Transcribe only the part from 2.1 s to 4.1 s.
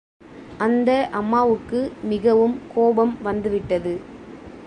மிகவும் கோபம் வந்துவிட்டது.